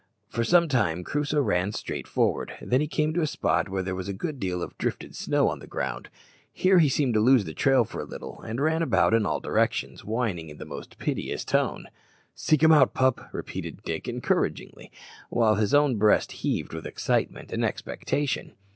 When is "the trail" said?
7.45-7.85